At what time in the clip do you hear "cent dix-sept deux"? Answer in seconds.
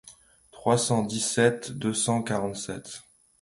0.79-1.93